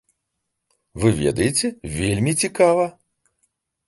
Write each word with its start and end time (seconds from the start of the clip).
Вы 1.03 1.11
ведаеце, 1.23 1.67
вельмі 1.97 2.33
цікава. 2.45 2.87